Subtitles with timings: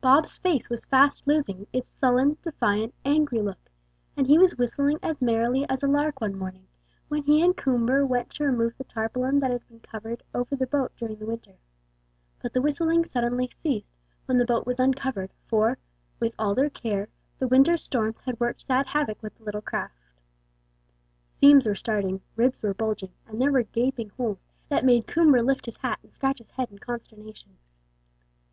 [0.00, 3.70] Bob's face was fast losing its sullen, defiant, angry look,
[4.16, 6.68] and he was whistling as merrily as a lark one morning,
[7.08, 10.68] when he and Coomber went to remove the tarpaulin that had been covered over the
[10.68, 11.56] boat during the winter;
[12.40, 13.90] but the whistling suddenly ceased
[14.26, 15.76] when the boat was uncovered, for,
[16.20, 17.08] with all their care,
[17.40, 20.04] the winter's storms had worked sad havoc with the little craft.
[21.30, 25.66] Seams were starting, ribs were bulging, and there were gaping holes, that made Coomber lift
[25.66, 27.58] his hat and scratch his head in consternation.